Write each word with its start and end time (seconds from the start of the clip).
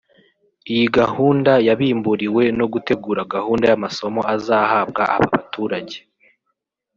Iyi 0.71 0.85
gahunda 0.97 1.51
yabimburiwe 1.67 2.43
no 2.59 2.65
gutegura 2.73 3.21
gahunda 3.33 3.63
y’amasomo 3.71 4.21
azahabwa 4.35 5.03
aba 5.15 5.27
baturage 5.33 5.97